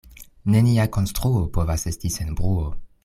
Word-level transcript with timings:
Nenia 0.53 0.85
konstruo 0.95 1.43
povas 1.59 1.85
esti 1.93 2.13
sen 2.17 2.33
bruo. 2.41 2.67